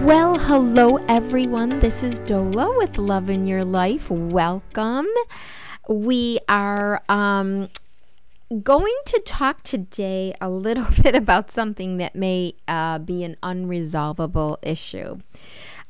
Well, 0.00 0.38
hello 0.38 0.96
everyone. 1.06 1.80
This 1.80 2.02
is 2.02 2.20
Dola 2.22 2.76
with 2.78 2.96
Love 2.96 3.28
in 3.28 3.44
Your 3.44 3.64
Life. 3.64 4.10
Welcome. 4.10 5.06
We 5.86 6.38
are 6.48 7.02
um, 7.08 7.68
going 8.62 8.96
to 9.06 9.20
talk 9.24 9.62
today 9.62 10.34
a 10.40 10.48
little 10.48 10.86
bit 11.02 11.14
about 11.14 11.50
something 11.50 11.98
that 11.98 12.16
may 12.16 12.54
uh, 12.66 13.00
be 13.00 13.22
an 13.22 13.36
unresolvable 13.42 14.56
issue. 14.62 15.20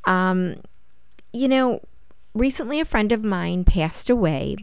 Um, 0.03 0.57
you 1.31 1.47
know, 1.47 1.81
recently 2.35 2.79
a 2.79 2.85
friend 2.85 3.11
of 3.11 3.23
mine 3.23 3.63
passed 3.63 4.09
away, 4.09 4.57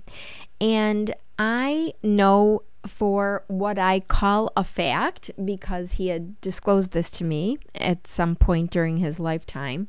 and 0.61 1.15
I 1.39 1.95
know 2.03 2.63
for 2.87 3.45
what 3.49 3.79
I 3.79 4.01
call 4.01 4.53
a 4.57 4.65
fact 4.65 5.31
because 5.45 5.93
he 5.93 6.09
had 6.09 6.41
disclosed 6.41 6.93
this 6.93 7.11
to 7.13 7.25
me 7.25 7.59
at 7.75 8.07
some 8.07 8.37
point 8.37 8.71
during 8.71 8.99
his 8.99 9.21
lifetime 9.21 9.89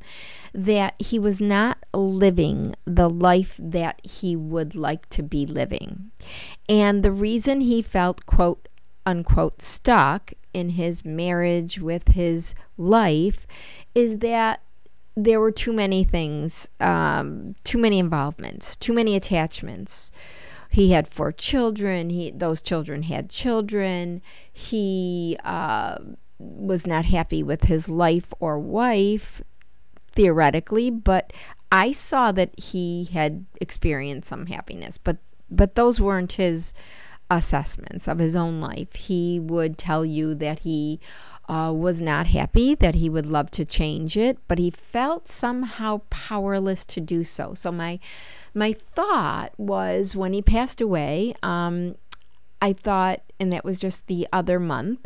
that 0.53 0.95
he 0.99 1.17
was 1.17 1.39
not 1.39 1.77
living 1.93 2.75
the 2.85 3.09
life 3.09 3.55
that 3.61 4.05
he 4.05 4.35
would 4.35 4.75
like 4.75 5.07
to 5.09 5.23
be 5.23 5.45
living. 5.45 6.11
And 6.67 7.03
the 7.03 7.11
reason 7.11 7.61
he 7.61 7.81
felt, 7.81 8.25
quote 8.25 8.67
unquote, 9.05 9.61
stuck 9.61 10.33
in 10.53 10.69
his 10.69 11.05
marriage 11.05 11.80
with 11.80 12.09
his 12.09 12.53
life 12.77 13.47
is 13.95 14.19
that 14.19 14.61
there 15.16 15.39
were 15.39 15.52
too 15.52 15.73
many 15.73 16.03
things, 16.03 16.69
um, 16.80 17.55
too 17.63 17.77
many 17.77 17.99
involvements, 17.99 18.75
too 18.75 18.94
many 18.94 19.16
attachments 19.16 20.11
he 20.71 20.91
had 20.91 21.07
four 21.07 21.31
children. 21.31 22.09
He 22.09 22.31
those 22.31 22.61
children 22.61 23.03
had 23.03 23.30
children. 23.30 24.21
He 24.52 25.38
uh, 25.44 25.97
was 26.39 26.88
not 26.88 27.05
happy 27.05 27.44
with 27.44 27.66
his 27.66 27.89
life 27.89 28.34
or 28.39 28.57
wife, 28.57 29.42
theoretically, 30.11 30.89
but 30.89 31.33
I 31.72 31.92
saw 31.92 32.31
that 32.31 32.58
he 32.58 33.09
had 33.11 33.45
experienced 33.59 34.30
some 34.30 34.45
happiness, 34.45 34.97
but 34.97 35.17
but 35.49 35.75
those 35.75 35.99
weren't 35.99 36.33
his 36.33 36.73
assessments 37.30 38.08
of 38.08 38.19
his 38.19 38.36
own 38.36 38.61
life. 38.61 38.94
He 38.95 39.39
would 39.39 39.77
tell 39.77 40.05
you 40.05 40.36
that 40.36 40.59
he 40.59 40.99
uh, 41.52 41.69
was 41.69 42.02
not 42.02 42.27
happy, 42.27 42.73
that 42.75 42.95
he 42.95 43.09
would 43.09 43.25
love 43.25 43.52
to 43.52 43.66
change 43.66 44.16
it, 44.16 44.38
but 44.47 44.57
he 44.57 44.71
felt 44.71 45.27
somehow 45.27 45.99
powerless 46.09 46.85
to 46.85 47.02
do 47.02 47.25
so. 47.25 47.53
So 47.53 47.73
my 47.73 47.99
my 48.53 48.71
thought 48.71 49.52
was 49.58 50.16
when 50.16 50.31
he 50.31 50.41
passed 50.41 50.80
away, 50.80 51.35
um, 51.43 51.95
I 52.61 52.71
thought, 52.71 53.19
and 53.38 53.52
that 53.52 53.66
was 53.66 53.81
just 53.81 54.08
the 54.08 54.30
other 54.31 54.61
month, 54.61 55.05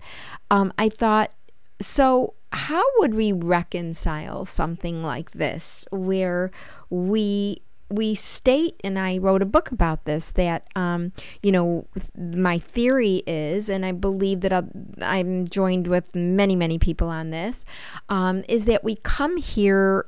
um, 0.52 0.71
I 0.77 0.87
thought, 0.87 1.33
so 1.81 2.35
how 2.52 2.83
would 2.99 3.15
we 3.15 3.31
reconcile 3.31 4.45
something 4.45 5.02
like 5.02 5.31
this 5.31 5.85
where 5.89 6.52
we 6.91 7.63
we 7.89 8.16
state, 8.16 8.80
and 8.83 8.97
I 8.97 9.17
wrote 9.17 9.41
a 9.41 9.45
book 9.45 9.72
about 9.72 10.05
this, 10.05 10.31
that, 10.31 10.67
um, 10.75 11.11
you 11.44 11.52
know, 11.52 11.88
my 12.17 12.58
theory 12.58 13.23
is, 13.27 13.69
and 13.69 13.86
I 13.86 13.92
believe 13.92 14.42
that 14.42 14.53
i 15.02 15.17
am 15.17 15.47
joined 15.47 15.88
with 15.88 16.14
many, 16.16 16.55
many 16.55 16.80
people 16.80 17.09
on 17.09 17.30
this, 17.30 17.64
um, 18.09 18.44
is 18.50 18.66
that 18.66 18.83
we 18.83 18.95
come 18.97 19.38
here 19.38 20.05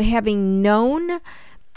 having 0.00 0.60
known 0.60 1.20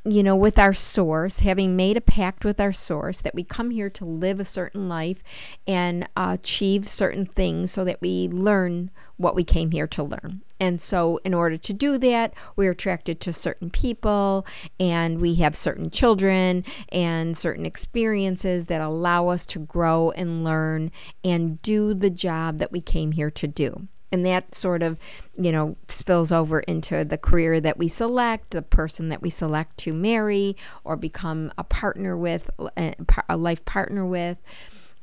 you 0.09 0.23
know, 0.23 0.35
with 0.35 0.57
our 0.57 0.73
source, 0.73 1.41
having 1.41 1.75
made 1.75 1.97
a 1.97 2.01
pact 2.01 2.45
with 2.45 2.61
our 2.61 2.71
source, 2.71 3.19
that 3.21 3.35
we 3.35 3.43
come 3.43 3.71
here 3.71 3.89
to 3.89 4.05
live 4.05 4.39
a 4.39 4.45
certain 4.45 4.87
life 4.87 5.21
and 5.67 6.03
uh, 6.15 6.37
achieve 6.39 6.87
certain 6.87 7.25
things 7.25 7.71
so 7.71 7.83
that 7.83 7.99
we 7.99 8.29
learn 8.29 8.89
what 9.17 9.35
we 9.35 9.43
came 9.43 9.71
here 9.71 9.87
to 9.87 10.03
learn. 10.03 10.41
And 10.59 10.81
so, 10.81 11.19
in 11.25 11.33
order 11.33 11.57
to 11.57 11.73
do 11.73 11.97
that, 11.97 12.33
we're 12.55 12.71
attracted 12.71 13.19
to 13.21 13.33
certain 13.33 13.69
people 13.69 14.45
and 14.79 15.19
we 15.19 15.35
have 15.35 15.55
certain 15.55 15.89
children 15.89 16.63
and 16.89 17.37
certain 17.37 17.65
experiences 17.65 18.67
that 18.67 18.81
allow 18.81 19.27
us 19.27 19.45
to 19.47 19.59
grow 19.59 20.11
and 20.11 20.43
learn 20.43 20.91
and 21.23 21.61
do 21.61 21.93
the 21.93 22.09
job 22.09 22.59
that 22.59 22.71
we 22.71 22.81
came 22.81 23.11
here 23.11 23.31
to 23.31 23.47
do 23.47 23.87
and 24.11 24.25
that 24.25 24.55
sort 24.55 24.83
of 24.83 24.97
you 25.37 25.51
know 25.51 25.75
spills 25.87 26.31
over 26.31 26.59
into 26.61 27.03
the 27.03 27.17
career 27.17 27.59
that 27.59 27.77
we 27.77 27.87
select 27.87 28.51
the 28.51 28.61
person 28.61 29.09
that 29.09 29.21
we 29.21 29.29
select 29.29 29.77
to 29.77 29.93
marry 29.93 30.55
or 30.83 30.95
become 30.95 31.51
a 31.57 31.63
partner 31.63 32.17
with 32.17 32.49
a 32.77 33.37
life 33.37 33.63
partner 33.65 34.05
with 34.05 34.37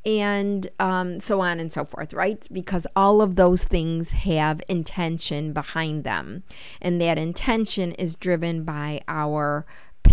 and 0.07 0.69
um, 0.79 1.19
so 1.19 1.41
on 1.41 1.59
and 1.59 1.73
so 1.73 1.85
forth 1.85 2.13
right? 2.13 2.47
Because 2.53 2.87
all 2.95 3.23
of 3.23 3.37
those 3.37 3.65
things 3.65 4.11
have 4.11 4.61
intention 4.69 5.53
behind 5.53 6.05
them 6.05 6.43
and 6.81 7.01
that 7.01 7.19
intention 7.19 7.93
is 7.93 8.15
driven 8.15 8.65
by 8.65 9.03
our 9.09 9.65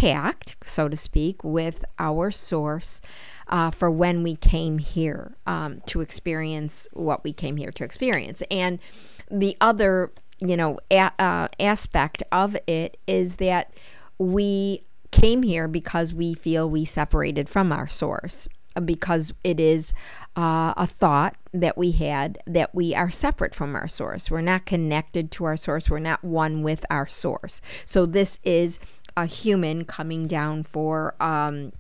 pact 0.02 0.56
so 0.66 0.90
to 0.90 0.98
speak 0.98 1.44
with 1.44 1.86
our 2.00 2.32
source 2.32 3.02
uh, 3.50 3.70
for 3.70 3.92
when 3.92 4.24
we 4.24 4.36
came 4.36 4.80
here 4.80 5.36
um, 5.46 5.80
to 5.86 6.02
experience 6.02 6.88
what 6.94 7.24
we 7.24 7.32
came 7.32 7.58
here 7.58 7.72
to 7.72 7.84
experience. 7.84 8.42
And 8.50 8.80
the 9.30 9.56
other, 9.62 10.12
you 10.40 10.58
know, 10.58 10.80
a- 10.90 11.12
uh, 11.20 11.50
aspect 11.60 12.24
of 12.32 12.58
it 12.66 12.98
is 13.06 13.36
that 13.36 13.74
we 14.18 14.82
came 15.12 15.44
here 15.44 15.68
because 15.68 16.16
we 16.16 16.34
feel 16.34 16.68
we 16.68 16.84
separated 16.84 17.48
from 17.48 17.72
our 17.72 17.88
source 17.88 18.48
because 18.86 19.34
it 19.44 19.60
is 19.60 19.94
uh, 20.38 20.74
a 20.78 20.88
thought 20.88 21.36
that 21.54 21.78
we 21.78 21.92
had 21.92 22.40
that 22.48 22.74
we 22.74 22.96
are 22.96 23.12
separate 23.12 23.54
from 23.54 23.76
our 23.76 23.88
source. 23.88 24.32
We're 24.32 24.42
not 24.42 24.66
connected 24.66 25.30
to 25.32 25.44
our 25.44 25.58
source. 25.58 25.90
We're 25.90 26.00
not 26.00 26.24
one 26.24 26.64
with 26.64 26.86
our 26.90 27.06
source. 27.06 27.62
So 27.84 28.06
this 28.06 28.40
is 28.44 28.80
a 29.18 29.26
human 29.26 29.86
coming 29.86 30.28
down 30.28 30.64
for 30.64 31.16
um, 31.22 31.72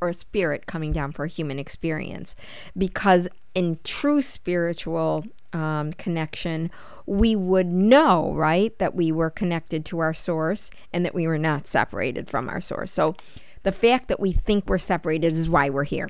or 0.00 0.08
a 0.08 0.14
spirit 0.14 0.66
coming 0.66 0.92
down 0.92 1.12
for 1.12 1.24
a 1.24 1.28
human 1.28 1.58
experience. 1.58 2.36
Because 2.76 3.28
in 3.54 3.78
true 3.84 4.22
spiritual 4.22 5.24
um, 5.52 5.92
connection, 5.94 6.70
we 7.06 7.36
would 7.36 7.66
know, 7.66 8.32
right, 8.34 8.76
that 8.78 8.94
we 8.94 9.12
were 9.12 9.30
connected 9.30 9.84
to 9.86 9.98
our 9.98 10.14
source 10.14 10.70
and 10.92 11.04
that 11.04 11.14
we 11.14 11.26
were 11.26 11.38
not 11.38 11.66
separated 11.66 12.28
from 12.28 12.48
our 12.48 12.60
source. 12.60 12.92
So 12.92 13.14
the 13.62 13.72
fact 13.72 14.08
that 14.08 14.20
we 14.20 14.32
think 14.32 14.68
we're 14.68 14.78
separated 14.78 15.32
is 15.32 15.48
why 15.48 15.70
we're 15.70 15.84
here. 15.84 16.08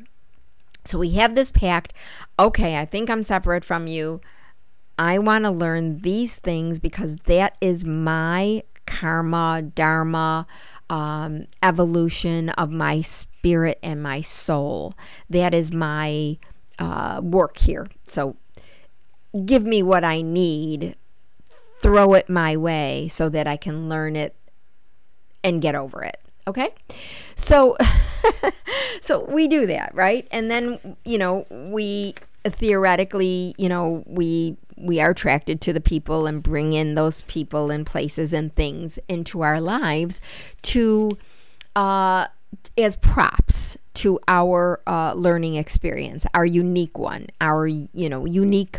So 0.85 0.99
we 0.99 1.11
have 1.13 1.35
this 1.35 1.51
pact. 1.51 1.93
Okay, 2.39 2.77
I 2.79 2.85
think 2.85 3.09
I'm 3.09 3.23
separate 3.23 3.65
from 3.65 3.87
you. 3.87 4.21
I 4.99 5.19
want 5.19 5.45
to 5.45 5.51
learn 5.51 5.99
these 6.01 6.37
things 6.37 6.81
because 6.81 7.17
that 7.17 7.57
is 7.61 7.85
my 7.85 8.63
karma, 8.87 9.63
dharma, 9.63 10.47
um, 10.91 11.47
evolution 11.63 12.51
of 12.51 12.71
my 12.71 13.01
spirit 13.01 13.79
and 13.83 14.03
my 14.03 14.21
soul. 14.21 14.95
That 15.31 15.55
is 15.55 15.73
my 15.73 16.39
uh, 16.79 17.21
work 17.23 17.59
here. 17.59 17.89
So 18.05 18.37
give 19.47 19.65
me 19.65 19.83
what 19.83 20.05
I 20.05 20.23
need, 20.23 20.97
throw 21.81 22.15
it 22.15 22.29
my 22.29 22.57
way 22.57 23.09
so 23.09 23.29
that 23.29 23.47
I 23.47 23.57
can 23.57 23.89
learn 23.89 24.17
it 24.17 24.37
and 25.43 25.61
get 25.61 25.75
over 25.75 26.03
it. 26.03 26.21
Okay? 26.47 26.75
So 27.35 27.77
so 29.01 29.25
we 29.25 29.49
do 29.49 29.67
that, 29.67 29.95
right? 29.95 30.27
And 30.31 30.51
then, 30.51 30.97
you 31.05 31.19
know, 31.19 31.47
we 31.51 32.15
theoretically, 32.45 33.55
you 33.59 33.69
know, 33.69 34.03
we 34.07 34.57
we 34.77 35.01
are 35.01 35.11
attracted 35.11 35.61
to 35.63 35.73
the 35.73 35.81
people 35.81 36.27
and 36.27 36.43
bring 36.43 36.73
in 36.73 36.95
those 36.95 37.23
people 37.23 37.71
and 37.71 37.87
places 37.87 38.33
and 38.33 38.55
things 38.55 38.99
into 39.09 39.43
our 39.43 39.61
lives 39.61 40.21
to 40.63 41.17
uh, 41.77 42.27
as 42.77 42.97
props 42.97 43.79
to 43.95 44.19
our 44.29 44.81
uh, 44.87 45.15
learning 45.15 45.55
experience, 45.55 46.27
our 46.35 46.45
unique 46.45 46.99
one, 46.99 47.27
our 47.41 47.67
you 47.67 48.09
know 48.09 48.25
unique 48.25 48.79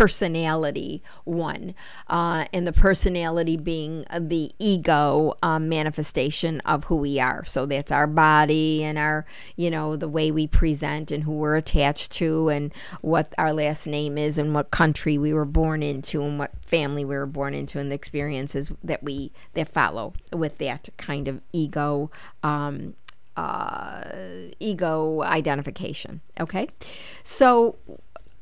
personality 0.00 1.02
one, 1.24 1.74
uh, 2.08 2.46
and 2.54 2.66
the 2.66 2.72
personality 2.72 3.58
being 3.58 4.06
the 4.18 4.50
ego 4.58 5.34
um, 5.42 5.68
manifestation 5.68 6.58
of 6.60 6.84
who 6.84 6.96
we 6.96 7.20
are. 7.20 7.44
So 7.44 7.66
that's 7.66 7.92
our 7.92 8.06
body 8.06 8.82
and 8.82 8.96
our, 8.96 9.26
you 9.56 9.70
know, 9.70 9.96
the 9.96 10.08
way 10.08 10.30
we 10.30 10.46
present 10.46 11.10
and 11.10 11.24
who 11.24 11.32
we're 11.32 11.56
attached 11.56 12.12
to 12.12 12.48
and 12.48 12.72
what 13.02 13.34
our 13.36 13.52
last 13.52 13.86
name 13.86 14.16
is 14.16 14.38
and 14.38 14.54
what 14.54 14.70
country 14.70 15.18
we 15.18 15.34
were 15.34 15.44
born 15.44 15.82
into 15.82 16.22
and 16.22 16.38
what 16.38 16.52
family 16.64 17.04
we 17.04 17.14
were 17.14 17.26
born 17.26 17.52
into 17.52 17.78
and 17.78 17.90
the 17.90 17.94
experiences 17.94 18.72
that 18.82 19.02
we 19.02 19.32
that 19.52 19.68
follow 19.68 20.14
with 20.32 20.56
that 20.56 20.88
kind 20.96 21.28
of 21.28 21.42
ego. 21.52 22.10
Um, 22.42 22.94
uh, 23.36 24.02
ego 24.58 25.22
identification. 25.22 26.20
Okay, 26.38 26.68
so, 27.22 27.76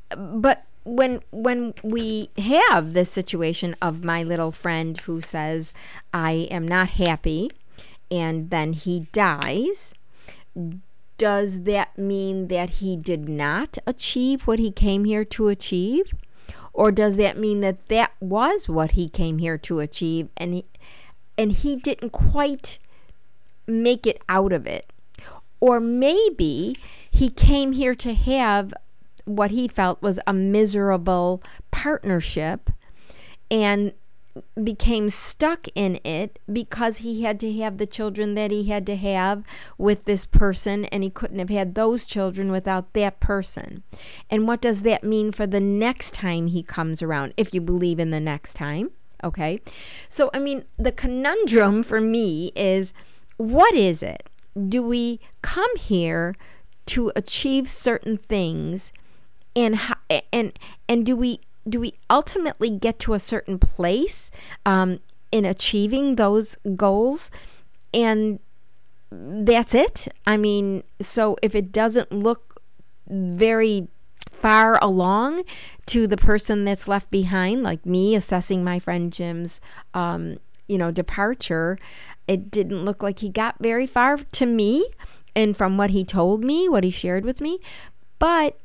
but 0.09 0.65
when 0.83 1.21
when 1.31 1.73
we 1.83 2.29
have 2.37 2.93
this 2.93 3.11
situation 3.11 3.75
of 3.81 4.03
my 4.03 4.23
little 4.23 4.51
friend 4.51 4.97
who 4.99 5.21
says 5.21 5.73
I 6.13 6.47
am 6.49 6.67
not 6.67 6.89
happy 6.91 7.51
and 8.09 8.49
then 8.49 8.73
he 8.73 9.07
dies 9.11 9.93
does 11.17 11.63
that 11.63 11.97
mean 11.97 12.47
that 12.47 12.69
he 12.81 12.95
did 12.95 13.27
not 13.27 13.77
achieve 13.85 14.47
what 14.47 14.57
he 14.59 14.71
came 14.71 15.03
here 15.05 15.25
to 15.25 15.49
achieve 15.49 16.13
Or 16.73 16.91
does 16.91 17.17
that 17.17 17.37
mean 17.37 17.59
that 17.61 17.87
that 17.87 18.13
was 18.21 18.69
what 18.69 18.91
he 18.91 19.09
came 19.09 19.39
here 19.39 19.57
to 19.57 19.79
achieve 19.79 20.29
and 20.37 20.53
he, 20.53 20.65
and 21.37 21.51
he 21.51 21.75
didn't 21.75 22.11
quite 22.11 22.79
make 23.67 24.07
it 24.07 24.21
out 24.29 24.53
of 24.53 24.65
it? 24.65 24.91
Or 25.59 25.79
maybe 25.79 26.77
he 27.11 27.29
came 27.29 27.73
here 27.73 27.95
to 27.95 28.13
have 28.13 28.73
what 29.29 29.51
he 29.51 29.67
felt 29.67 30.01
was 30.01 30.19
a 30.25 30.33
miserable 30.33 31.43
partnership 31.69 32.71
and 33.51 33.93
became 34.61 35.09
stuck 35.09 35.67
in 35.75 35.99
it 36.03 36.39
because 36.51 36.99
he 36.99 37.23
had 37.23 37.39
to 37.39 37.53
have 37.57 37.77
the 37.77 37.85
children 37.85 38.35
that 38.35 38.51
he 38.51 38.65
had 38.65 38.85
to 38.87 38.95
have 38.95 39.43
with 39.77 40.05
this 40.05 40.25
person 40.25 40.85
and 40.85 41.03
he 41.03 41.09
couldn't 41.09 41.39
have 41.39 41.49
had 41.49 41.75
those 41.75 42.05
children 42.05 42.51
without 42.51 42.93
that 42.93 43.19
person. 43.19 43.83
And 44.29 44.47
what 44.47 44.61
does 44.61 44.81
that 44.83 45.03
mean 45.03 45.31
for 45.31 45.45
the 45.45 45.59
next 45.59 46.13
time 46.13 46.47
he 46.47 46.63
comes 46.63 47.01
around 47.01 47.33
if 47.37 47.53
you 47.53 47.61
believe 47.61 47.99
in 47.99 48.11
the 48.11 48.19
next 48.19 48.53
time? 48.55 48.91
Okay. 49.23 49.61
So 50.07 50.29
I 50.33 50.39
mean 50.39 50.63
the 50.77 50.91
conundrum 50.91 51.83
for 51.83 52.01
me 52.01 52.51
is 52.55 52.93
what 53.37 53.75
is 53.75 54.01
it? 54.01 54.29
Do 54.67 54.81
we 54.81 55.19
come 55.41 55.75
here 55.77 56.35
to 56.87 57.11
achieve 57.15 57.69
certain 57.69 58.17
things 58.17 58.91
and 59.59 59.79
and 60.31 60.57
and 60.87 61.05
do 61.05 61.15
we 61.15 61.41
do 61.67 61.79
we 61.79 61.93
ultimately 62.09 62.69
get 62.69 62.99
to 62.99 63.13
a 63.13 63.19
certain 63.19 63.59
place 63.59 64.31
um, 64.65 64.99
in 65.31 65.45
achieving 65.45 66.15
those 66.15 66.57
goals? 66.75 67.29
And 67.93 68.39
that's 69.11 69.75
it. 69.75 70.07
I 70.25 70.37
mean 70.37 70.83
so 71.01 71.37
if 71.41 71.55
it 71.55 71.71
doesn't 71.71 72.11
look 72.11 72.61
very 73.07 73.87
far 74.31 74.77
along 74.81 75.43
to 75.87 76.07
the 76.07 76.15
person 76.15 76.63
that's 76.63 76.87
left 76.87 77.09
behind 77.11 77.63
like 77.63 77.85
me 77.85 78.15
assessing 78.15 78.63
my 78.63 78.79
friend 78.79 79.11
jim's 79.11 79.59
um, 79.93 80.37
you 80.67 80.77
know 80.77 80.91
departure 80.91 81.77
it 82.27 82.51
didn't 82.51 82.85
look 82.85 83.01
like 83.01 83.19
he 83.19 83.27
got 83.27 83.55
very 83.59 83.87
far 83.87 84.17
to 84.17 84.45
me 84.45 84.85
and 85.35 85.55
from 85.55 85.77
what 85.77 85.89
he 85.89 86.03
told 86.03 86.43
me 86.43 86.69
what 86.69 86.83
he 86.83 86.91
shared 86.91 87.25
with 87.25 87.41
me. 87.41 87.59
But 88.19 88.59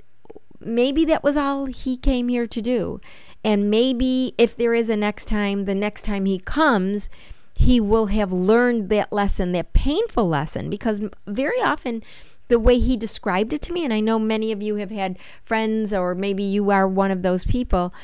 maybe 0.66 1.04
that 1.04 1.22
was 1.22 1.36
all 1.36 1.66
he 1.66 1.96
came 1.96 2.28
here 2.28 2.46
to 2.46 2.62
do. 2.62 3.00
And 3.42 3.70
maybe 3.70 4.34
if 4.38 4.56
there 4.56 4.74
is 4.74 4.88
a 4.88 4.96
next 4.96 5.26
time, 5.26 5.64
the 5.64 5.74
next 5.74 6.02
time 6.02 6.24
he 6.24 6.38
comes, 6.38 7.10
he 7.54 7.80
will 7.80 8.06
have 8.06 8.32
learned 8.32 8.88
that 8.88 9.12
lesson, 9.12 9.52
that 9.52 9.72
painful 9.72 10.28
lesson, 10.28 10.70
because 10.70 11.00
very 11.26 11.60
often 11.60 12.02
the 12.48 12.58
way 12.58 12.78
he 12.78 12.96
described 12.96 13.52
it 13.52 13.62
to 13.62 13.72
me, 13.72 13.84
and 13.84 13.92
I 13.92 14.00
know 14.00 14.18
many 14.18 14.52
of 14.52 14.62
you 14.62 14.76
have 14.76 14.90
had 14.90 15.18
friends, 15.42 15.94
or 15.94 16.14
maybe 16.14 16.42
you 16.42 16.70
are 16.70 16.86
one 16.86 17.10
of 17.10 17.22
those 17.22 17.44
people, 17.44 17.94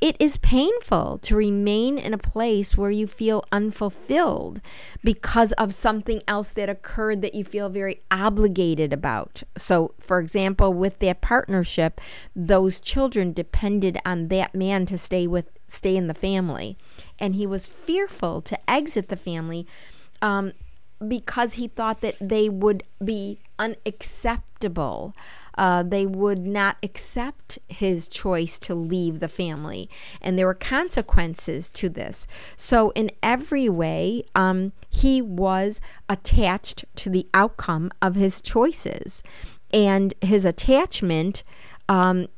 it 0.00 0.16
is 0.20 0.36
painful 0.36 1.18
to 1.18 1.34
remain 1.34 1.98
in 1.98 2.14
a 2.14 2.18
place 2.18 2.76
where 2.76 2.90
you 2.90 3.06
feel 3.06 3.44
unfulfilled 3.50 4.60
because 5.02 5.52
of 5.52 5.74
something 5.74 6.22
else 6.28 6.52
that 6.52 6.68
occurred 6.68 7.20
that 7.22 7.34
you 7.34 7.44
feel 7.44 7.68
very 7.68 8.00
obligated 8.10 8.92
about. 8.92 9.42
So, 9.56 9.94
for 9.98 10.20
example, 10.20 10.72
with 10.72 11.00
that 11.00 11.20
partnership, 11.20 12.00
those 12.34 12.78
children 12.78 13.32
depended 13.32 13.98
on 14.04 14.28
that 14.28 14.54
man 14.54 14.86
to 14.86 14.98
stay 14.98 15.26
with 15.26 15.50
stay 15.66 15.96
in 15.96 16.06
the 16.06 16.14
family, 16.14 16.78
and 17.18 17.34
he 17.34 17.46
was 17.46 17.66
fearful 17.66 18.40
to 18.40 18.70
exit 18.70 19.08
the 19.08 19.16
family 19.16 19.66
um, 20.22 20.52
because 21.06 21.54
he 21.54 21.68
thought 21.68 22.00
that 22.00 22.16
they 22.20 22.48
would 22.48 22.82
be 23.02 23.38
unacceptable 23.58 25.14
uh, 25.58 25.82
they 25.82 26.06
would 26.06 26.46
not 26.46 26.76
accept 26.84 27.58
his 27.66 28.06
choice 28.06 28.60
to 28.60 28.74
leave 28.76 29.18
the 29.18 29.28
family. 29.28 29.90
And 30.22 30.38
there 30.38 30.46
were 30.46 30.54
consequences 30.54 31.68
to 31.70 31.88
this. 31.88 32.28
So, 32.56 32.90
in 32.90 33.10
every 33.22 33.68
way, 33.68 34.22
um, 34.36 34.72
he 34.88 35.20
was 35.20 35.80
attached 36.08 36.84
to 36.96 37.10
the 37.10 37.26
outcome 37.34 37.90
of 38.00 38.14
his 38.14 38.40
choices. 38.40 39.24
And 39.72 40.14
his 40.22 40.44
attachment 40.44 41.42
um, 41.88 42.28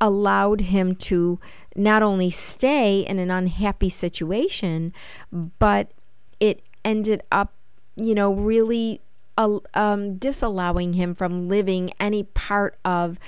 allowed 0.00 0.62
him 0.62 0.96
to 0.96 1.38
not 1.76 2.02
only 2.02 2.30
stay 2.30 3.00
in 3.00 3.18
an 3.18 3.30
unhappy 3.30 3.90
situation, 3.90 4.94
but 5.30 5.92
it 6.40 6.64
ended 6.82 7.22
up, 7.30 7.52
you 8.04 8.14
know, 8.14 8.32
really 8.32 9.00
um, 9.74 10.16
disallowing 10.16 10.94
him 10.94 11.14
from 11.14 11.48
living 11.48 11.92
any 11.98 12.24
part 12.24 12.78
of 12.84 13.18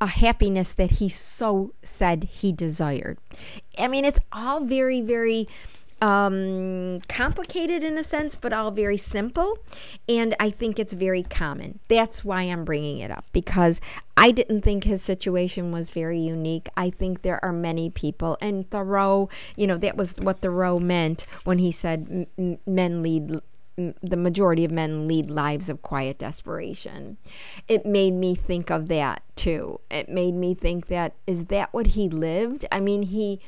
a 0.00 0.06
happiness 0.06 0.72
that 0.74 0.92
he 0.92 1.08
so 1.08 1.72
said 1.82 2.24
he 2.24 2.52
desired. 2.52 3.18
I 3.76 3.88
mean, 3.88 4.04
it's 4.04 4.20
all 4.32 4.64
very, 4.64 5.00
very 5.00 5.48
um, 6.00 7.00
complicated 7.08 7.82
in 7.82 7.98
a 7.98 8.04
sense, 8.04 8.36
but 8.36 8.52
all 8.52 8.70
very 8.70 8.96
simple. 8.96 9.58
And 10.08 10.34
I 10.38 10.50
think 10.50 10.78
it's 10.78 10.94
very 10.94 11.24
common. 11.24 11.80
That's 11.88 12.24
why 12.24 12.42
I'm 12.42 12.64
bringing 12.64 12.98
it 12.98 13.10
up 13.10 13.24
because 13.32 13.80
I 14.16 14.30
didn't 14.30 14.62
think 14.62 14.84
his 14.84 15.02
situation 15.02 15.72
was 15.72 15.90
very 15.90 16.20
unique. 16.20 16.68
I 16.76 16.90
think 16.90 17.22
there 17.22 17.44
are 17.44 17.52
many 17.52 17.90
people. 17.90 18.38
And 18.40 18.70
Thoreau, 18.70 19.28
you 19.56 19.66
know, 19.66 19.78
that 19.78 19.96
was 19.96 20.14
what 20.16 20.40
Thoreau 20.40 20.78
meant 20.78 21.26
when 21.44 21.58
he 21.58 21.72
said 21.72 22.28
men 22.66 23.02
lead 23.02 23.40
the 24.02 24.16
majority 24.16 24.64
of 24.64 24.72
men 24.72 25.06
lead 25.06 25.30
lives 25.30 25.68
of 25.68 25.82
quiet 25.82 26.18
desperation. 26.18 27.16
It 27.68 27.86
made 27.86 28.14
me 28.14 28.34
think 28.34 28.70
of 28.70 28.88
that 28.88 29.22
too. 29.36 29.80
It 29.90 30.08
made 30.08 30.34
me 30.34 30.54
think 30.54 30.86
that 30.86 31.14
is 31.26 31.46
that 31.46 31.72
what 31.72 31.88
he 31.88 32.08
lived? 32.08 32.66
I 32.72 32.80
mean, 32.80 33.02
he 33.02 33.40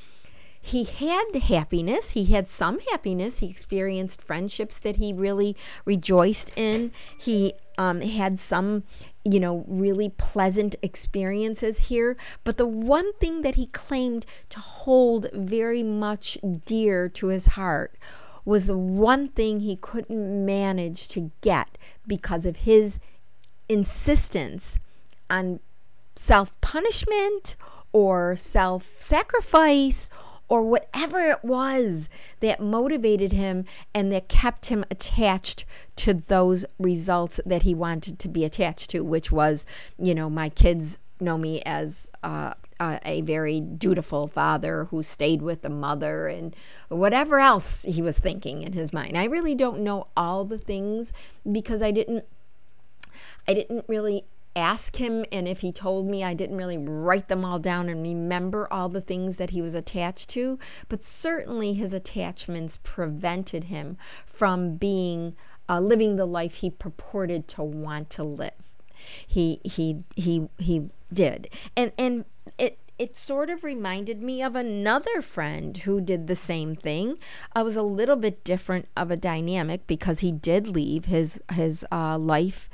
he 0.63 0.85
had 0.85 1.35
happiness. 1.35 2.11
He 2.11 2.27
had 2.27 2.47
some 2.47 2.81
happiness. 2.91 3.39
He 3.39 3.49
experienced 3.49 4.23
friendships 4.23 4.79
that 4.81 4.97
he 4.97 5.13
really 5.13 5.57
rejoiced 5.85 6.53
in. 6.55 6.93
He 7.19 7.55
um, 7.79 8.03
had 8.03 8.39
some, 8.39 8.85
you 9.25 9.41
know, 9.41 9.65
really 9.67 10.11
pleasant 10.11 10.77
experiences 10.83 11.89
here. 11.89 12.17
But 12.45 12.59
the 12.59 12.67
one 12.67 13.15
thing 13.15 13.41
that 13.41 13.55
he 13.55 13.67
claimed 13.67 14.27
to 14.51 14.61
hold 14.61 15.29
very 15.33 15.83
much 15.83 16.37
dear 16.67 17.09
to 17.09 17.29
his 17.29 17.47
heart 17.47 17.97
was 18.45 18.67
the 18.67 18.77
one 18.77 19.29
thing 19.29 19.61
he 19.61 19.77
couldn't 19.77 20.47
manage 20.47 21.09
to 21.09 21.31
get 21.41 21.79
because 22.07 22.47
of 22.47 22.57
his 22.57 22.99
insistence 23.69 24.79
on 25.29 25.61
self 26.17 26.61
punishment 26.61 27.57
or 27.93 28.37
self 28.37 28.83
sacrifice 28.85 30.11
or 30.49 30.63
whatever 30.63 31.21
it 31.21 31.45
was 31.45 32.09
that 32.41 32.61
motivated 32.61 33.33
him 33.33 33.65
and 33.95 34.11
that 34.13 34.29
kept 34.29 34.67
him 34.67 34.85
attached 34.91 35.65
to 35.95 36.13
those 36.13 36.65
results 36.79 37.41
that 37.47 37.63
he 37.63 37.73
wanted 37.73 38.19
to 38.19 38.29
be 38.29 38.45
attached 38.45 38.91
to, 38.91 39.01
which 39.05 39.31
was, 39.31 39.65
you 39.97 40.13
know, 40.13 40.29
my 40.29 40.49
kids 40.49 40.99
know 41.21 41.39
me 41.39 41.63
as 41.63 42.11
uh, 42.23 42.55
uh, 42.79 42.99
a 43.05 43.21
very 43.21 43.61
dutiful 43.61 44.27
father 44.27 44.87
who 44.87 45.03
stayed 45.03 45.43
with 45.43 45.63
the 45.63 45.69
mother 45.69 46.27
and 46.27 46.57
whatever 46.89 47.39
else 47.39 47.85
he 47.85 48.01
was 48.01 48.19
thinking 48.19 48.63
in 48.63 48.73
his 48.73 48.93
mind. 48.93 49.17
I 49.17 49.25
really 49.25 49.55
don't 49.55 49.81
know 49.81 50.09
all 50.17 50.45
the 50.45 50.59
things 50.59 51.13
because 51.51 51.83
I 51.83 51.91
didn't 51.91 52.25
I 53.47 53.55
didn't 53.55 53.85
really 53.87 54.25
ask 54.57 54.97
him 54.97 55.25
and 55.31 55.47
if 55.47 55.61
he 55.61 55.71
told 55.71 56.07
me 56.09 56.25
I 56.25 56.35
didn't 56.35 56.57
really 56.57 56.79
write 56.79 57.29
them 57.29 57.45
all 57.45 57.59
down 57.59 57.89
and 57.89 58.03
remember 58.03 58.67
all 58.73 58.89
the 58.89 59.01
things 59.01 59.37
that 59.39 59.51
he 59.51 59.63
was 59.63 59.75
attached 59.75 60.29
to, 60.31 60.59
but 60.89 61.03
certainly 61.03 61.75
his 61.75 61.93
attachments 61.93 62.79
prevented 62.83 63.65
him 63.65 63.97
from 64.27 64.77
being 64.77 65.37
uh, 65.69 65.81
living 65.81 66.17
the 66.17 66.27
life 66.27 66.55
he 66.55 66.71
purported 66.71 67.47
to 67.47 67.63
want 67.63 68.11
to 68.11 68.25
live. 68.25 68.70
He 69.27 69.61
he 69.65 70.05
he 70.17 70.49
he 70.59 70.91
did. 71.13 71.49
And 71.77 71.93
and 71.99 72.25
it 72.59 72.79
it 72.99 73.17
sort 73.17 73.49
of 73.49 73.65
reminded 73.65 74.23
me 74.23 74.43
of 74.43 74.55
another 74.55 75.23
friend 75.23 75.79
who 75.79 76.03
did 76.03 76.27
the 76.27 76.37
same 76.37 76.77
thing. 76.77 77.19
I 77.55 77.63
was 77.63 77.75
a 77.75 77.83
little 77.83 78.17
bit 78.17 78.45
different 78.45 78.89
of 78.95 79.11
a 79.11 79.17
dynamic 79.17 79.87
because 79.87 80.21
he 80.21 80.31
did 80.31 80.69
leave 80.69 81.07
his 81.07 81.41
his 81.53 81.87
uh, 81.91 82.19
life 82.19 82.69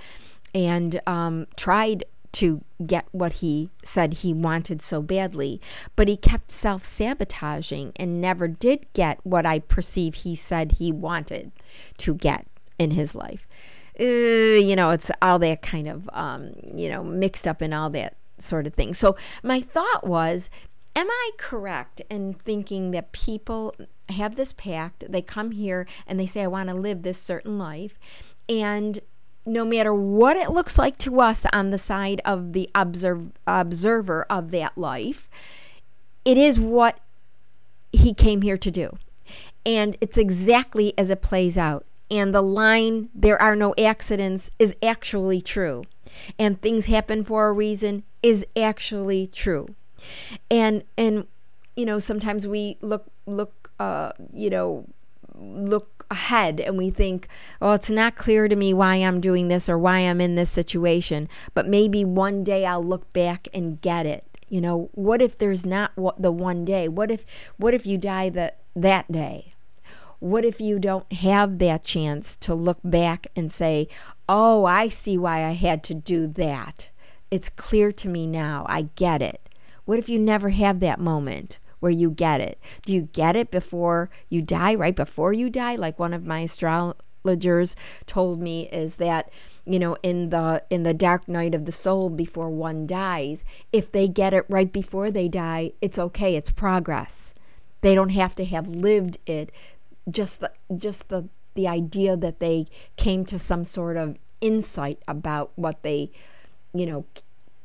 and 0.52 1.00
um, 1.06 1.46
tried 1.56 2.04
to 2.32 2.62
get 2.84 3.06
what 3.12 3.34
he 3.34 3.70
said 3.82 4.14
he 4.14 4.32
wanted 4.34 4.82
so 4.82 5.00
badly, 5.00 5.60
but 5.94 6.08
he 6.08 6.16
kept 6.16 6.50
self 6.52 6.84
sabotaging 6.84 7.92
and 7.96 8.20
never 8.20 8.48
did 8.48 8.84
get 8.92 9.18
what 9.22 9.46
I 9.46 9.60
perceive 9.60 10.16
he 10.16 10.34
said 10.34 10.72
he 10.72 10.92
wanted 10.92 11.52
to 11.98 12.14
get 12.14 12.46
in 12.78 12.90
his 12.90 13.14
life. 13.14 13.46
Uh, 13.98 14.04
you 14.04 14.76
know, 14.76 14.90
it's 14.90 15.10
all 15.22 15.38
that 15.38 15.62
kind 15.62 15.88
of, 15.88 16.08
um, 16.12 16.52
you 16.74 16.90
know, 16.90 17.02
mixed 17.02 17.46
up 17.46 17.62
in 17.62 17.72
all 17.72 17.90
that 17.90 18.16
sort 18.38 18.66
of 18.66 18.74
thing. 18.74 18.92
So 18.92 19.16
my 19.42 19.60
thought 19.60 20.06
was, 20.06 20.50
am 20.94 21.10
I 21.10 21.30
correct 21.38 22.02
in 22.10 22.34
thinking 22.34 22.90
that 22.90 23.12
people 23.12 23.74
have 24.10 24.36
this 24.36 24.52
pact, 24.52 25.10
they 25.10 25.22
come 25.22 25.52
here 25.52 25.86
and 26.06 26.20
they 26.20 26.26
say, 26.26 26.42
I 26.42 26.46
want 26.46 26.68
to 26.68 26.74
live 26.74 27.02
this 27.02 27.18
certain 27.18 27.58
life, 27.58 27.98
and 28.48 29.00
no 29.46 29.64
matter 29.64 29.94
what 29.94 30.36
it 30.36 30.50
looks 30.50 30.76
like 30.76 30.98
to 30.98 31.20
us 31.20 31.46
on 31.52 31.70
the 31.70 31.78
side 31.78 32.20
of 32.24 32.52
the 32.52 32.68
observe, 32.74 33.30
observer 33.46 34.26
of 34.28 34.50
that 34.50 34.76
life, 34.76 35.28
it 36.24 36.36
is 36.36 36.58
what 36.58 36.98
he 37.92 38.12
came 38.12 38.42
here 38.42 38.56
to 38.56 38.70
do. 38.70 38.98
And 39.64 39.96
it's 40.00 40.18
exactly 40.18 40.92
as 40.98 41.10
it 41.10 41.22
plays 41.22 41.56
out. 41.56 41.86
And 42.10 42.34
the 42.34 42.42
line, 42.42 43.08
there 43.14 43.40
are 43.40 43.56
no 43.56 43.74
accidents, 43.78 44.50
is 44.58 44.74
actually 44.82 45.40
true. 45.40 45.84
And 46.38 46.60
things 46.60 46.86
happen 46.86 47.24
for 47.24 47.48
a 47.48 47.52
reason 47.52 48.04
is 48.22 48.46
actually 48.56 49.26
true. 49.26 49.68
And, 50.50 50.84
and, 50.96 51.26
you 51.74 51.84
know, 51.84 51.98
sometimes 51.98 52.46
we 52.46 52.78
look, 52.80 53.10
look, 53.26 53.72
uh, 53.78 54.12
you 54.32 54.50
know, 54.50 54.86
look 55.34 56.06
ahead 56.10 56.60
and 56.60 56.78
we 56.78 56.90
think, 56.90 57.28
oh, 57.60 57.72
it's 57.72 57.90
not 57.90 58.16
clear 58.16 58.48
to 58.48 58.56
me 58.56 58.72
why 58.72 58.96
I'm 58.96 59.20
doing 59.20 59.48
this 59.48 59.68
or 59.68 59.78
why 59.78 60.00
I'm 60.00 60.20
in 60.20 60.34
this 60.34 60.50
situation, 60.50 61.28
but 61.54 61.66
maybe 61.66 62.04
one 62.04 62.44
day 62.44 62.64
I'll 62.64 62.82
look 62.82 63.12
back 63.12 63.48
and 63.52 63.80
get 63.80 64.06
it. 64.06 64.24
You 64.48 64.60
know, 64.60 64.90
what 64.92 65.20
if 65.20 65.36
there's 65.36 65.66
not 65.66 65.92
the 65.96 66.30
one 66.30 66.64
day? 66.64 66.88
What 66.88 67.10
if 67.10 67.24
what 67.56 67.74
if 67.74 67.84
you 67.84 67.98
die 67.98 68.28
the, 68.28 68.54
that 68.76 69.10
day? 69.10 69.54
What 70.18 70.44
if 70.44 70.60
you 70.60 70.78
don't 70.78 71.10
have 71.12 71.58
that 71.58 71.84
chance 71.84 72.36
to 72.36 72.54
look 72.54 72.78
back 72.82 73.28
and 73.36 73.52
say, 73.52 73.88
"Oh, 74.28 74.64
I 74.64 74.88
see 74.88 75.18
why 75.18 75.44
I 75.44 75.52
had 75.52 75.82
to 75.84 75.94
do 75.94 76.26
that. 76.26 76.90
It's 77.30 77.48
clear 77.48 77.92
to 77.92 78.08
me 78.08 78.26
now. 78.26 78.64
I 78.68 78.88
get 78.94 79.22
it." 79.22 79.48
What 79.84 79.98
if 79.98 80.08
you 80.08 80.18
never 80.18 80.50
have 80.50 80.80
that 80.80 81.00
moment? 81.00 81.58
where 81.80 81.92
you 81.92 82.10
get 82.10 82.40
it. 82.40 82.58
Do 82.82 82.92
you 82.92 83.02
get 83.02 83.36
it 83.36 83.50
before 83.50 84.10
you 84.28 84.42
die, 84.42 84.74
right 84.74 84.96
before 84.96 85.32
you 85.32 85.50
die? 85.50 85.76
Like 85.76 85.98
one 85.98 86.14
of 86.14 86.24
my 86.24 86.40
astrologers 86.40 87.76
told 88.06 88.40
me 88.40 88.68
is 88.70 88.96
that 88.96 89.30
you 89.64 89.78
know 89.78 89.96
in 90.02 90.30
the 90.30 90.62
in 90.70 90.84
the 90.84 90.94
dark 90.94 91.28
night 91.28 91.54
of 91.54 91.64
the 91.64 91.72
soul 91.72 92.08
before 92.08 92.50
one 92.50 92.86
dies 92.86 93.44
if 93.72 93.90
they 93.90 94.06
get 94.06 94.32
it 94.32 94.46
right 94.48 94.72
before 94.72 95.10
they 95.10 95.26
die 95.26 95.72
it's 95.80 95.98
okay 95.98 96.36
it's 96.36 96.52
progress 96.52 97.34
they 97.80 97.94
don't 97.94 98.10
have 98.10 98.34
to 98.36 98.44
have 98.44 98.68
lived 98.68 99.18
it 99.26 99.50
just 100.08 100.40
the 100.40 100.52
just 100.76 101.08
the 101.08 101.28
the 101.54 101.66
idea 101.66 102.16
that 102.16 102.40
they 102.40 102.66
came 102.96 103.24
to 103.24 103.38
some 103.38 103.64
sort 103.64 103.96
of 103.96 104.16
insight 104.40 104.98
about 105.08 105.50
what 105.56 105.82
they 105.82 106.10
you 106.74 106.86
know 106.86 107.06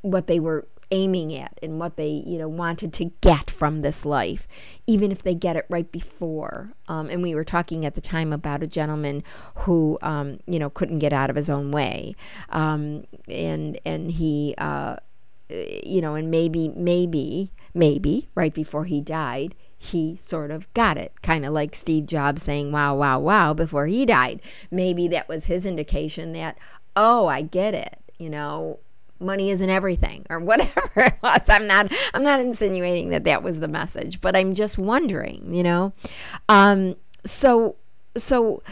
what 0.02 0.28
they 0.28 0.40
were 0.40 0.68
aiming 0.92 1.34
at 1.36 1.58
and 1.64 1.80
what 1.80 1.96
they 1.96 2.10
you 2.26 2.38
know 2.38 2.50
wanted 2.50 2.92
to 2.94 3.06
get 3.22 3.50
from 3.50 3.82
this 3.82 4.06
life 4.06 4.48
even 4.88 5.12
if 5.12 5.24
they 5.24 5.34
get 5.34 5.56
it 5.56 5.66
right 5.70 5.92
before. 5.92 6.74
Um, 6.88 7.10
and 7.10 7.22
we 7.22 7.34
were 7.34 7.46
talking 7.46 7.86
at 7.86 7.96
the 7.96 8.02
time 8.02 8.34
about 8.34 8.62
a 8.62 8.68
gentleman 8.68 9.24
who 9.56 9.98
um, 10.02 10.40
you 10.46 10.60
know 10.60 10.70
couldn't 10.70 11.00
get 11.00 11.14
out 11.14 11.30
of 11.30 11.36
his 11.36 11.50
own 11.50 11.72
way. 11.72 12.16
Um, 12.50 13.06
and 13.28 13.80
and 13.86 14.12
he 14.12 14.54
uh, 14.58 14.98
you 15.50 16.02
know 16.02 16.16
and 16.16 16.30
maybe 16.30 16.70
maybe 16.70 17.52
maybe 17.74 18.30
right 18.36 18.54
before 18.54 18.86
he 18.86 19.02
died 19.02 19.56
he 19.84 20.16
sort 20.16 20.52
of 20.52 20.72
got 20.76 20.96
it, 20.96 21.24
kind 21.24 21.44
of 21.44 21.54
like 21.54 21.74
Steve 21.74 22.06
Jobs 22.06 22.44
saying, 22.44 22.72
wow, 22.72 22.94
wow, 22.94 23.18
wow, 23.18 23.52
before 23.52 23.88
he 23.88 24.06
died. 24.06 24.40
Maybe 24.70 25.08
that 25.08 25.28
was 25.28 25.46
his 25.46 25.66
indication 25.66 26.34
that, 26.34 26.60
oh, 26.96 27.26
I 27.26 27.42
get 27.42 27.74
it. 27.74 27.98
You 28.20 28.30
know, 28.30 28.78
money 29.20 29.50
isn't 29.50 29.72
everything 29.72 30.24
or 30.30 30.40
whatever 30.52 30.92
it 30.96 31.14
was 31.22 31.48
i'm 31.48 31.68
not 31.68 31.92
i'm 32.16 32.24
not 32.24 32.40
insinuating 32.40 33.10
that 33.10 33.24
that 33.24 33.44
was 33.44 33.60
the 33.60 33.68
message 33.68 34.20
but 34.20 34.36
i'm 34.36 34.56
just 34.56 34.80
wondering 34.80 35.54
you 35.54 35.62
know 35.62 35.94
um 36.50 36.96
so 37.24 37.76
so 38.18 38.64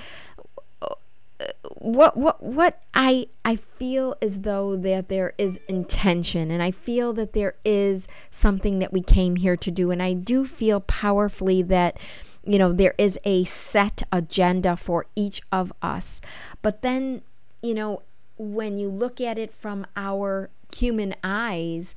what 1.78 2.18
what 2.18 2.44
what 2.44 2.82
I 2.94 3.28
I 3.46 3.56
feel 3.56 4.16
as 4.22 4.42
though 4.42 4.76
that 4.76 5.08
there 5.08 5.34
is 5.38 5.60
intention 5.68 6.52
and 6.52 6.62
I 6.62 6.72
feel 6.72 7.14
that 7.14 7.34
there 7.34 7.56
is 7.64 8.08
something 8.30 8.80
that 8.80 8.92
we 8.92 9.02
came 9.02 9.38
here 9.38 9.56
to 9.58 9.72
do 9.72 9.92
and 9.92 10.04
I 10.04 10.14
do 10.14 10.46
feel 10.46 10.82
powerfully 10.82 11.62
that 11.64 11.98
you 12.46 12.60
know 12.60 12.74
there 12.74 12.96
is 12.98 13.18
a 13.24 13.46
set 13.46 14.04
agenda 14.12 14.76
for 14.76 15.06
each 15.16 15.42
of 15.52 15.72
us. 15.82 16.20
But 16.62 16.82
then 16.82 17.22
you 17.62 17.74
know 17.74 18.04
when 18.38 18.78
you 18.78 18.90
look 18.90 19.22
at 19.22 19.38
it 19.38 19.54
from 19.54 19.86
our 19.96 20.50
human 20.76 21.14
eyes, 21.24 21.94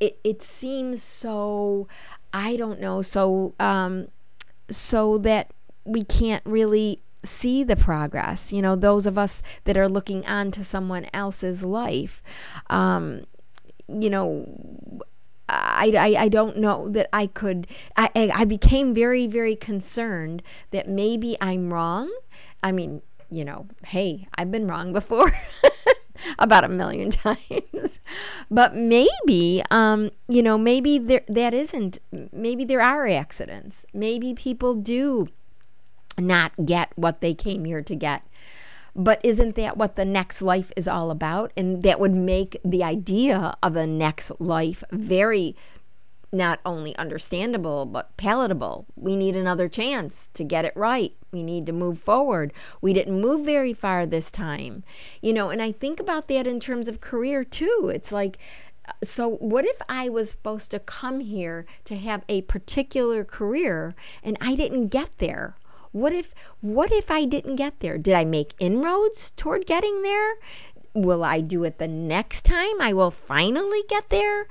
it, 0.00 0.18
it 0.24 0.42
seems 0.42 1.02
so, 1.02 1.88
I 2.32 2.56
don't 2.56 2.80
know, 2.80 3.02
so, 3.02 3.54
um, 3.58 4.08
so 4.68 5.16
that 5.18 5.52
we 5.84 6.04
can't 6.04 6.42
really 6.44 7.00
see 7.26 7.64
the 7.64 7.76
progress. 7.76 8.52
You 8.52 8.62
know, 8.62 8.76
those 8.76 9.06
of 9.06 9.18
us 9.18 9.42
that 9.64 9.76
are 9.76 9.88
looking 9.88 10.24
on 10.26 10.50
to 10.52 10.64
someone 10.64 11.06
else's 11.12 11.64
life. 11.64 12.22
Um, 12.70 13.24
you 13.88 14.10
know, 14.10 14.46
I, 15.48 15.92
I, 15.96 16.24
I 16.24 16.28
don't 16.28 16.58
know 16.58 16.88
that 16.88 17.08
I 17.12 17.26
could. 17.26 17.66
I, 17.96 18.10
I 18.34 18.44
became 18.44 18.94
very, 18.94 19.26
very 19.26 19.56
concerned 19.56 20.42
that 20.70 20.88
maybe 20.88 21.36
I'm 21.40 21.72
wrong. 21.72 22.12
I 22.62 22.72
mean, 22.72 23.02
you 23.30 23.44
know, 23.44 23.66
hey, 23.86 24.28
I've 24.36 24.50
been 24.50 24.66
wrong 24.66 24.92
before. 24.92 25.30
about 26.38 26.64
a 26.64 26.68
million 26.68 27.10
times. 27.10 28.00
but 28.50 28.74
maybe, 28.74 29.62
um, 29.70 30.10
you 30.28 30.42
know, 30.42 30.58
maybe 30.58 30.98
there 30.98 31.22
that 31.28 31.54
isn't. 31.54 31.98
Maybe 32.32 32.64
there 32.64 32.80
are 32.80 33.06
accidents. 33.06 33.86
Maybe 33.92 34.34
people 34.34 34.74
do 34.74 35.28
not 36.18 36.66
get 36.66 36.92
what 36.96 37.20
they 37.20 37.34
came 37.34 37.64
here 37.64 37.82
to 37.82 37.94
get. 37.94 38.22
But 38.94 39.20
isn't 39.22 39.56
that 39.56 39.76
what 39.76 39.96
the 39.96 40.06
next 40.06 40.40
life 40.40 40.72
is 40.74 40.88
all 40.88 41.10
about? 41.10 41.52
And 41.56 41.82
that 41.82 42.00
would 42.00 42.14
make 42.14 42.58
the 42.64 42.82
idea 42.82 43.54
of 43.62 43.76
a 43.76 43.86
next 43.86 44.32
life 44.40 44.82
very 44.90 45.54
not 46.32 46.60
only 46.64 46.96
understandable 46.96 47.86
but 47.86 48.16
palatable. 48.16 48.86
We 48.96 49.16
need 49.16 49.36
another 49.36 49.68
chance 49.68 50.28
to 50.34 50.44
get 50.44 50.64
it 50.64 50.76
right. 50.76 51.14
We 51.30 51.42
need 51.42 51.66
to 51.66 51.72
move 51.72 51.98
forward. 51.98 52.52
We 52.80 52.92
didn't 52.92 53.20
move 53.20 53.44
very 53.44 53.72
far 53.72 54.06
this 54.06 54.30
time. 54.30 54.82
You 55.20 55.32
know, 55.32 55.50
and 55.50 55.62
I 55.62 55.72
think 55.72 56.00
about 56.00 56.28
that 56.28 56.46
in 56.46 56.58
terms 56.58 56.88
of 56.88 57.00
career 57.00 57.44
too. 57.44 57.90
It's 57.94 58.12
like 58.12 58.38
so 59.02 59.28
what 59.28 59.64
if 59.64 59.82
I 59.88 60.08
was 60.08 60.30
supposed 60.30 60.70
to 60.70 60.78
come 60.78 61.20
here 61.20 61.66
to 61.84 61.96
have 61.96 62.24
a 62.28 62.42
particular 62.42 63.24
career 63.24 63.94
and 64.22 64.36
I 64.40 64.54
didn't 64.54 64.88
get 64.88 65.18
there? 65.18 65.56
What 65.92 66.12
if 66.12 66.34
what 66.60 66.92
if 66.92 67.10
I 67.10 67.24
didn't 67.24 67.56
get 67.56 67.80
there? 67.80 67.98
Did 67.98 68.14
I 68.14 68.24
make 68.24 68.54
inroads 68.58 69.30
toward 69.32 69.66
getting 69.66 70.02
there? 70.02 70.34
Will 70.94 71.24
I 71.24 71.40
do 71.40 71.64
it 71.64 71.78
the 71.78 71.88
next 71.88 72.42
time? 72.42 72.80
I 72.80 72.92
will 72.92 73.10
finally 73.10 73.82
get 73.88 74.08
there. 74.08 74.46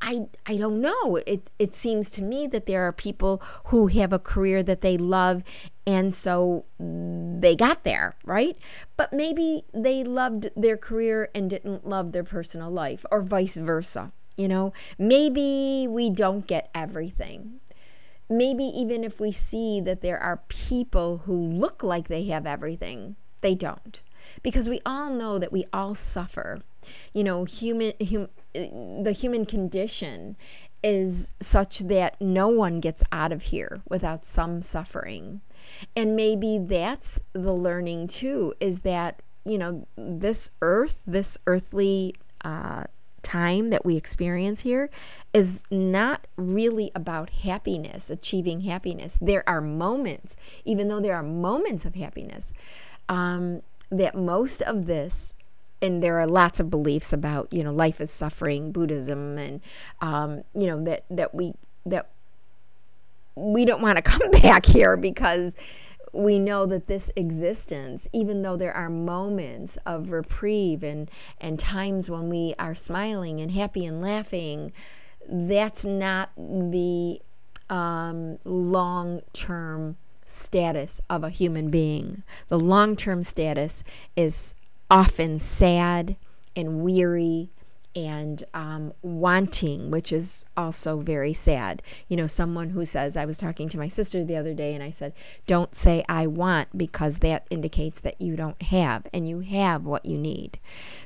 I 0.00 0.26
I 0.46 0.56
don't 0.56 0.80
know. 0.80 1.16
It 1.26 1.50
it 1.58 1.74
seems 1.74 2.10
to 2.10 2.22
me 2.22 2.46
that 2.48 2.66
there 2.66 2.82
are 2.86 2.92
people 2.92 3.42
who 3.66 3.88
have 3.88 4.12
a 4.12 4.18
career 4.18 4.62
that 4.62 4.80
they 4.80 4.96
love 4.96 5.42
and 5.86 6.12
so 6.12 6.66
they 6.78 7.56
got 7.56 7.82
there, 7.82 8.14
right? 8.24 8.56
But 8.96 9.12
maybe 9.12 9.64
they 9.72 10.04
loved 10.04 10.50
their 10.54 10.76
career 10.76 11.30
and 11.34 11.50
didn't 11.50 11.88
love 11.88 12.12
their 12.12 12.24
personal 12.24 12.70
life 12.70 13.04
or 13.10 13.22
vice 13.22 13.56
versa. 13.56 14.12
You 14.36 14.46
know, 14.46 14.72
maybe 14.98 15.86
we 15.88 16.10
don't 16.10 16.46
get 16.46 16.70
everything. 16.74 17.60
Maybe 18.30 18.64
even 18.64 19.04
if 19.04 19.20
we 19.20 19.32
see 19.32 19.80
that 19.80 20.00
there 20.02 20.18
are 20.18 20.42
people 20.48 21.18
who 21.24 21.34
look 21.34 21.82
like 21.82 22.08
they 22.08 22.24
have 22.24 22.46
everything, 22.46 23.16
they 23.40 23.54
don't. 23.54 24.02
Because 24.42 24.68
we 24.68 24.80
all 24.84 25.10
know 25.10 25.38
that 25.38 25.52
we 25.52 25.64
all 25.72 25.94
suffer. 25.94 26.60
You 27.12 27.24
know, 27.24 27.44
human 27.44 27.92
hum, 28.10 28.28
the 28.54 29.14
human 29.16 29.46
condition 29.46 30.36
is 30.82 31.32
such 31.40 31.80
that 31.80 32.20
no 32.20 32.48
one 32.48 32.80
gets 32.80 33.02
out 33.10 33.32
of 33.32 33.42
here 33.44 33.82
without 33.88 34.24
some 34.24 34.62
suffering. 34.62 35.40
And 35.96 36.14
maybe 36.14 36.58
that's 36.58 37.20
the 37.32 37.52
learning 37.52 38.08
too 38.08 38.54
is 38.60 38.82
that, 38.82 39.22
you 39.44 39.58
know, 39.58 39.86
this 39.96 40.50
earth, 40.62 41.02
this 41.06 41.38
earthly 41.46 42.14
uh, 42.44 42.84
time 43.28 43.68
that 43.68 43.84
we 43.84 43.96
experience 43.96 44.62
here 44.62 44.88
is 45.34 45.62
not 45.70 46.26
really 46.36 46.90
about 46.94 47.30
happiness, 47.30 48.08
achieving 48.08 48.62
happiness. 48.62 49.18
There 49.20 49.46
are 49.46 49.60
moments, 49.60 50.34
even 50.64 50.88
though 50.88 51.00
there 51.00 51.14
are 51.14 51.22
moments 51.22 51.84
of 51.84 51.94
happiness, 51.94 52.54
um, 53.08 53.60
that 53.90 54.14
most 54.14 54.62
of 54.62 54.86
this 54.86 55.34
and 55.80 56.02
there 56.02 56.18
are 56.18 56.26
lots 56.26 56.58
of 56.58 56.70
beliefs 56.70 57.12
about 57.12 57.52
you 57.52 57.62
know 57.62 57.72
life 57.72 58.00
is 58.00 58.10
suffering 58.10 58.72
buddhism 58.72 59.38
and 59.38 59.60
um, 60.00 60.42
you 60.54 60.66
know 60.66 60.82
that 60.84 61.04
that 61.08 61.34
we 61.34 61.52
that 61.86 62.08
we 63.36 63.64
don't 63.64 63.80
want 63.80 63.96
to 63.96 64.02
come 64.14 64.30
back 64.30 64.66
here 64.66 64.96
because 64.96 65.54
we 66.12 66.38
know 66.38 66.66
that 66.66 66.86
this 66.86 67.10
existence 67.16 68.08
even 68.12 68.42
though 68.42 68.56
there 68.56 68.74
are 68.74 68.88
moments 68.88 69.76
of 69.84 70.10
reprieve 70.10 70.82
and 70.82 71.10
and 71.40 71.58
times 71.58 72.10
when 72.10 72.28
we 72.28 72.54
are 72.58 72.74
smiling 72.74 73.40
and 73.40 73.50
happy 73.50 73.84
and 73.84 74.00
laughing 74.00 74.72
that's 75.28 75.84
not 75.84 76.30
the 76.36 77.20
um, 77.70 78.38
long 78.44 79.20
term 79.32 79.96
status 80.24 81.00
of 81.08 81.24
a 81.24 81.30
human 81.30 81.70
being. 81.70 82.22
The 82.48 82.58
long 82.58 82.96
term 82.96 83.22
status 83.22 83.84
is 84.16 84.54
often 84.90 85.38
sad 85.38 86.16
and 86.56 86.82
weary 86.82 87.50
and 87.94 88.44
um, 88.54 88.92
wanting, 89.02 89.90
which 89.90 90.12
is 90.12 90.44
also 90.56 91.00
very 91.00 91.32
sad. 91.32 91.82
You 92.08 92.16
know, 92.16 92.26
someone 92.26 92.70
who 92.70 92.86
says, 92.86 93.16
I 93.16 93.24
was 93.24 93.38
talking 93.38 93.68
to 93.70 93.78
my 93.78 93.88
sister 93.88 94.24
the 94.24 94.36
other 94.36 94.54
day 94.54 94.74
and 94.74 94.82
I 94.82 94.90
said, 94.90 95.12
Don't 95.46 95.74
say 95.74 96.04
I 96.08 96.26
want 96.26 96.76
because 96.76 97.18
that 97.20 97.46
indicates 97.50 98.00
that 98.00 98.20
you 98.20 98.36
don't 98.36 98.60
have 98.62 99.06
and 99.12 99.28
you 99.28 99.40
have 99.40 99.84
what 99.84 100.04
you 100.04 100.18
need. 100.18 100.58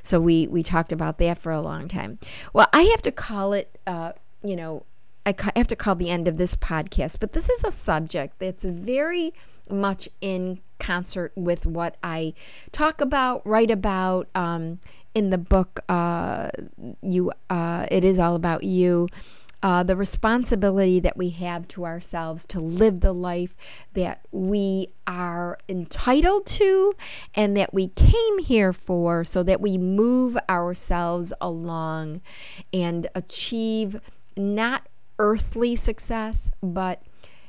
So 0.03 0.19
we, 0.19 0.47
we 0.47 0.63
talked 0.63 0.91
about 0.91 1.17
that 1.17 1.37
for 1.37 1.51
a 1.51 1.61
long 1.61 1.87
time. 1.87 2.19
Well, 2.53 2.67
I 2.73 2.83
have 2.83 3.01
to 3.03 3.11
call 3.11 3.53
it, 3.53 3.77
uh, 3.87 4.13
you 4.43 4.55
know, 4.55 4.85
I 5.25 5.33
have 5.55 5.67
to 5.69 5.75
call 5.75 5.95
the 5.95 6.09
end 6.09 6.27
of 6.27 6.37
this 6.37 6.55
podcast, 6.55 7.19
but 7.19 7.31
this 7.31 7.49
is 7.49 7.63
a 7.63 7.71
subject 7.71 8.39
that's 8.39 8.65
very 8.65 9.33
much 9.69 10.09
in 10.19 10.59
concert 10.79 11.31
with 11.35 11.65
what 11.65 11.95
I 12.03 12.33
talk 12.73 12.99
about, 12.99 13.45
write 13.47 13.71
about 13.71 14.27
um, 14.35 14.79
in 15.13 15.29
the 15.29 15.37
book. 15.37 15.81
Uh, 15.87 16.49
you, 17.01 17.31
uh, 17.49 17.85
it 17.91 18.03
is 18.03 18.19
all 18.19 18.35
about 18.35 18.63
you. 18.63 19.07
Uh, 19.61 19.81
the 19.81 19.95
responsibility 19.95 20.99
that 20.99 21.15
we 21.15 21.29
have 21.29 21.65
to 21.69 21.85
ourselves 21.85 22.45
to 22.45 22.59
live 22.59 22.99
the 22.99 23.13
life 23.13 23.55
that 23.93 24.19
we 24.33 24.89
are 25.07 25.57
entitled 25.69 26.45
to 26.45 26.93
and 27.33 27.55
that 27.55 27.73
we 27.73 27.87
came 27.87 28.39
here 28.39 28.73
for, 28.73 29.23
so 29.23 29.41
that 29.41 29.61
we 29.61 29.77
move 29.77 30.37
ourselves 30.49 31.31
along 31.39 32.19
and 32.73 33.07
achieve 33.15 34.01
not 34.35 34.89
earthly 35.17 35.77
success, 35.77 36.51
but 36.61 37.01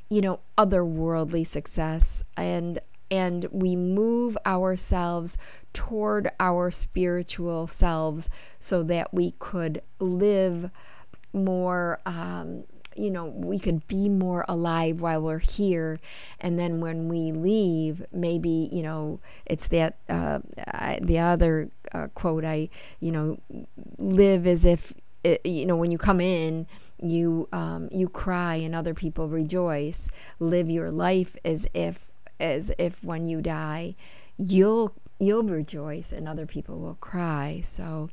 you 0.08 0.20
know, 0.20 0.38
otherworldly 0.56 1.44
success 1.44 2.22
and 2.36 2.78
and 3.14 3.46
we 3.52 3.76
move 3.76 4.36
ourselves 4.44 5.38
toward 5.72 6.28
our 6.40 6.70
spiritual 6.70 7.66
selves 7.68 8.28
so 8.58 8.82
that 8.82 9.14
we 9.14 9.34
could 9.38 9.80
live 10.00 10.70
more 11.32 12.00
um, 12.06 12.64
you 12.96 13.10
know 13.10 13.26
we 13.26 13.58
could 13.58 13.86
be 13.86 14.08
more 14.08 14.44
alive 14.48 15.00
while 15.00 15.20
we're 15.20 15.38
here. 15.38 15.98
And 16.40 16.58
then 16.58 16.80
when 16.80 17.08
we 17.08 17.32
leave 17.32 18.04
maybe 18.12 18.68
you 18.72 18.82
know 18.82 19.20
it's 19.46 19.68
that 19.68 19.98
uh, 20.08 20.40
I, 20.66 20.98
the 21.02 21.18
other 21.18 21.70
uh, 21.92 22.08
quote 22.14 22.44
i 22.44 22.68
you 22.98 23.12
know 23.12 23.38
live 23.98 24.46
as 24.46 24.64
if 24.64 24.94
it, 25.22 25.44
you 25.44 25.66
know 25.66 25.76
when 25.76 25.90
you 25.90 25.98
come 25.98 26.20
in 26.20 26.66
you 27.00 27.48
um, 27.52 27.88
you 27.92 28.08
cry 28.08 28.56
and 28.56 28.74
other 28.74 28.94
people 28.94 29.28
rejoice. 29.28 30.08
Live 30.38 30.70
your 30.70 30.90
life 30.90 31.36
as 31.44 31.66
if 31.74 32.10
as 32.40 32.72
if 32.78 33.02
when 33.04 33.26
you 33.26 33.40
die 33.40 33.94
you'll 34.36 34.94
you'll 35.18 35.42
rejoice 35.44 36.12
and 36.12 36.28
other 36.28 36.46
people 36.46 36.78
will 36.78 36.96
cry. 36.96 37.60
So 37.62 38.10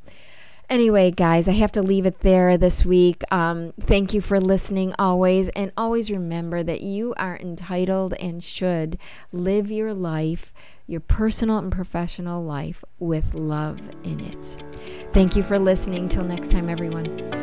anyway 0.70 1.12
guys 1.12 1.50
i 1.50 1.52
have 1.52 1.72
to 1.74 1.82
leave 1.82 2.06
it 2.06 2.20
there 2.22 2.58
this 2.58 2.86
week. 2.86 3.24
Um, 3.32 3.74
thank 3.80 4.14
you 4.14 4.22
for 4.22 4.40
listening 4.40 4.94
always. 4.98 5.50
And 5.50 5.72
always 5.76 6.12
remember 6.12 6.64
that 6.64 6.82
you 6.82 7.14
are 7.18 7.38
entitled 7.38 8.14
and 8.16 8.44
should 8.44 8.98
live 9.32 9.72
your 9.72 9.94
life 9.94 10.54
your 10.88 11.00
personal 11.00 11.58
and 11.58 11.72
professional 11.72 12.44
life 12.44 12.84
with 13.00 13.34
love 13.34 13.80
in 14.04 14.20
it. 14.20 14.58
Thank 15.14 15.38
you 15.38 15.44
for 15.44 15.58
listening. 15.58 16.10
Till 16.10 16.26
next 16.26 16.52
time 16.52 16.68
everyone 16.68 17.41